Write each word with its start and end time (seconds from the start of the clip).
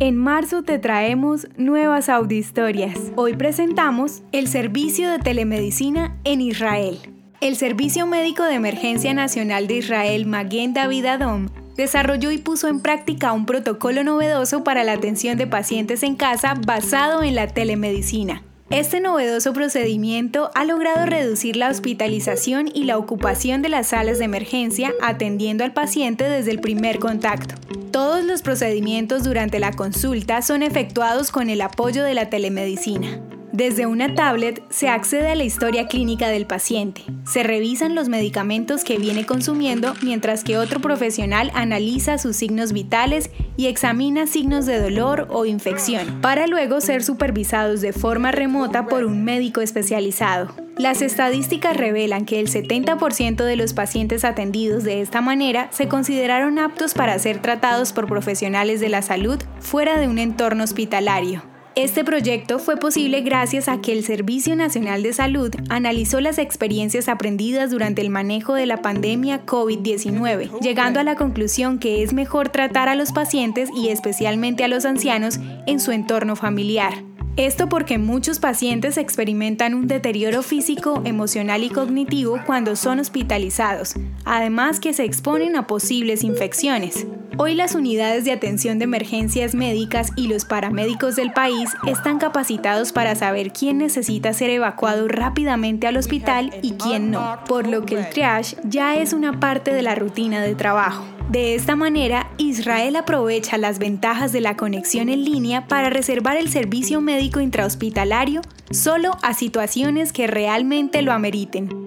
En 0.00 0.16
marzo 0.16 0.64
te 0.64 0.80
traemos 0.80 1.46
nuevas 1.56 2.08
audiohistorias. 2.08 2.98
Hoy 3.14 3.36
presentamos 3.36 4.24
el 4.32 4.48
servicio 4.48 5.08
de 5.08 5.20
telemedicina 5.20 6.16
en 6.24 6.40
Israel. 6.40 6.98
El 7.40 7.54
Servicio 7.54 8.04
Médico 8.04 8.42
de 8.42 8.54
Emergencia 8.54 9.14
Nacional 9.14 9.68
de 9.68 9.74
Israel, 9.74 10.26
Maguen 10.26 10.74
David 10.74 11.04
Adom, 11.06 11.48
desarrolló 11.76 12.32
y 12.32 12.38
puso 12.38 12.66
en 12.66 12.80
práctica 12.80 13.32
un 13.32 13.46
protocolo 13.46 14.02
novedoso 14.02 14.64
para 14.64 14.82
la 14.82 14.94
atención 14.94 15.38
de 15.38 15.46
pacientes 15.46 16.02
en 16.02 16.16
casa 16.16 16.54
basado 16.54 17.22
en 17.22 17.36
la 17.36 17.46
telemedicina. 17.46 18.42
Este 18.74 18.98
novedoso 18.98 19.52
procedimiento 19.52 20.50
ha 20.56 20.64
logrado 20.64 21.06
reducir 21.06 21.54
la 21.54 21.68
hospitalización 21.68 22.66
y 22.74 22.82
la 22.82 22.98
ocupación 22.98 23.62
de 23.62 23.68
las 23.68 23.86
salas 23.86 24.18
de 24.18 24.24
emergencia 24.24 24.92
atendiendo 25.00 25.62
al 25.62 25.72
paciente 25.72 26.28
desde 26.28 26.50
el 26.50 26.60
primer 26.60 26.98
contacto. 26.98 27.54
Todos 27.92 28.24
los 28.24 28.42
procedimientos 28.42 29.22
durante 29.22 29.60
la 29.60 29.70
consulta 29.70 30.42
son 30.42 30.64
efectuados 30.64 31.30
con 31.30 31.50
el 31.50 31.60
apoyo 31.60 32.02
de 32.02 32.14
la 32.14 32.30
telemedicina. 32.30 33.20
Desde 33.54 33.86
una 33.86 34.16
tablet 34.16 34.64
se 34.68 34.88
accede 34.88 35.28
a 35.28 35.36
la 35.36 35.44
historia 35.44 35.86
clínica 35.86 36.26
del 36.26 36.44
paciente, 36.44 37.02
se 37.24 37.44
revisan 37.44 37.94
los 37.94 38.08
medicamentos 38.08 38.82
que 38.82 38.98
viene 38.98 39.26
consumiendo 39.26 39.94
mientras 40.02 40.42
que 40.42 40.58
otro 40.58 40.80
profesional 40.80 41.52
analiza 41.54 42.18
sus 42.18 42.34
signos 42.34 42.72
vitales 42.72 43.30
y 43.56 43.66
examina 43.66 44.26
signos 44.26 44.66
de 44.66 44.80
dolor 44.80 45.28
o 45.30 45.44
infección, 45.44 46.20
para 46.20 46.48
luego 46.48 46.80
ser 46.80 47.04
supervisados 47.04 47.80
de 47.80 47.92
forma 47.92 48.32
remota 48.32 48.86
por 48.86 49.04
un 49.04 49.22
médico 49.22 49.60
especializado. 49.60 50.52
Las 50.76 51.00
estadísticas 51.00 51.76
revelan 51.76 52.24
que 52.24 52.40
el 52.40 52.48
70% 52.48 53.44
de 53.44 53.54
los 53.54 53.72
pacientes 53.72 54.24
atendidos 54.24 54.82
de 54.82 55.00
esta 55.00 55.20
manera 55.20 55.68
se 55.70 55.86
consideraron 55.86 56.58
aptos 56.58 56.92
para 56.94 57.16
ser 57.20 57.40
tratados 57.40 57.92
por 57.92 58.08
profesionales 58.08 58.80
de 58.80 58.88
la 58.88 59.02
salud 59.02 59.40
fuera 59.60 59.96
de 59.96 60.08
un 60.08 60.18
entorno 60.18 60.64
hospitalario. 60.64 61.53
Este 61.76 62.04
proyecto 62.04 62.60
fue 62.60 62.76
posible 62.76 63.22
gracias 63.22 63.66
a 63.66 63.80
que 63.80 63.92
el 63.92 64.04
Servicio 64.04 64.54
Nacional 64.54 65.02
de 65.02 65.12
Salud 65.12 65.52
analizó 65.70 66.20
las 66.20 66.38
experiencias 66.38 67.08
aprendidas 67.08 67.72
durante 67.72 68.00
el 68.00 68.10
manejo 68.10 68.54
de 68.54 68.64
la 68.64 68.80
pandemia 68.80 69.44
COVID-19, 69.44 70.60
llegando 70.60 71.00
a 71.00 71.02
la 71.02 71.16
conclusión 71.16 71.80
que 71.80 72.04
es 72.04 72.12
mejor 72.12 72.50
tratar 72.50 72.88
a 72.88 72.94
los 72.94 73.10
pacientes 73.10 73.70
y 73.76 73.88
especialmente 73.88 74.62
a 74.62 74.68
los 74.68 74.84
ancianos 74.84 75.40
en 75.66 75.80
su 75.80 75.90
entorno 75.90 76.36
familiar. 76.36 77.02
Esto 77.36 77.68
porque 77.68 77.98
muchos 77.98 78.38
pacientes 78.38 78.96
experimentan 78.96 79.74
un 79.74 79.88
deterioro 79.88 80.44
físico, 80.44 81.02
emocional 81.04 81.64
y 81.64 81.70
cognitivo 81.70 82.38
cuando 82.46 82.76
son 82.76 83.00
hospitalizados, 83.00 83.96
además 84.24 84.78
que 84.78 84.92
se 84.92 85.02
exponen 85.02 85.56
a 85.56 85.66
posibles 85.66 86.22
infecciones. 86.22 87.04
Hoy 87.36 87.54
las 87.54 87.74
unidades 87.74 88.24
de 88.24 88.30
atención 88.30 88.78
de 88.78 88.84
emergencias 88.84 89.56
médicas 89.56 90.12
y 90.14 90.28
los 90.28 90.44
paramédicos 90.44 91.16
del 91.16 91.32
país 91.32 91.70
están 91.84 92.18
capacitados 92.18 92.92
para 92.92 93.16
saber 93.16 93.52
quién 93.52 93.78
necesita 93.78 94.32
ser 94.32 94.50
evacuado 94.50 95.08
rápidamente 95.08 95.88
al 95.88 95.96
hospital 95.96 96.54
y 96.62 96.72
quién 96.72 97.10
no, 97.10 97.40
por 97.48 97.66
lo 97.66 97.84
que 97.84 97.96
el 97.96 98.08
triage 98.08 98.56
ya 98.62 98.96
es 98.96 99.12
una 99.12 99.40
parte 99.40 99.72
de 99.72 99.82
la 99.82 99.96
rutina 99.96 100.42
de 100.42 100.54
trabajo. 100.54 101.04
De 101.28 101.56
esta 101.56 101.74
manera, 101.74 102.30
Israel 102.38 102.94
aprovecha 102.94 103.58
las 103.58 103.80
ventajas 103.80 104.30
de 104.32 104.40
la 104.40 104.56
conexión 104.56 105.08
en 105.08 105.24
línea 105.24 105.66
para 105.66 105.90
reservar 105.90 106.36
el 106.36 106.50
servicio 106.50 107.00
médico 107.00 107.40
intrahospitalario 107.40 108.42
solo 108.70 109.16
a 109.22 109.34
situaciones 109.34 110.12
que 110.12 110.28
realmente 110.28 111.02
lo 111.02 111.12
ameriten. 111.12 111.83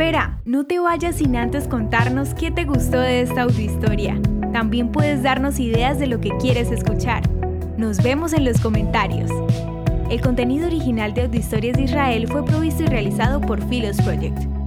Espera, 0.00 0.40
no 0.46 0.64
te 0.64 0.78
vayas 0.78 1.16
sin 1.16 1.36
antes 1.36 1.68
contarnos 1.68 2.32
qué 2.32 2.50
te 2.50 2.64
gustó 2.64 2.98
de 3.00 3.20
esta 3.20 3.42
audiohistoria. 3.42 4.18
También 4.50 4.90
puedes 4.92 5.22
darnos 5.22 5.60
ideas 5.60 5.98
de 5.98 6.06
lo 6.06 6.22
que 6.22 6.34
quieres 6.38 6.70
escuchar. 6.70 7.22
Nos 7.76 8.02
vemos 8.02 8.32
en 8.32 8.46
los 8.46 8.58
comentarios. 8.62 9.30
El 10.08 10.22
contenido 10.22 10.68
original 10.68 11.12
de 11.12 11.24
Audiohistorias 11.24 11.76
de 11.76 11.82
Israel 11.82 12.28
fue 12.28 12.46
provisto 12.46 12.84
y 12.84 12.86
realizado 12.86 13.42
por 13.42 13.62
Philos 13.68 14.00
Project. 14.00 14.59